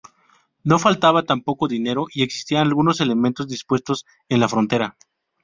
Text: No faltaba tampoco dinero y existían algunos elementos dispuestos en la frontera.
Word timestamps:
No 0.63 0.79
faltaba 0.79 1.23
tampoco 1.27 1.67
dinero 1.67 2.07
y 2.11 2.23
existían 2.23 2.65
algunos 2.65 3.01
elementos 3.01 3.47
dispuestos 3.47 4.07
en 4.29 4.39
la 4.39 4.49
frontera. 4.49 4.97